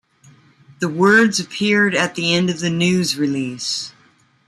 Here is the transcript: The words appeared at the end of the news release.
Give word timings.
The 0.79 0.89
words 0.89 1.39
appeared 1.39 1.93
at 1.93 2.15
the 2.15 2.33
end 2.33 2.49
of 2.49 2.59
the 2.59 2.71
news 2.71 3.19
release. 3.19 3.93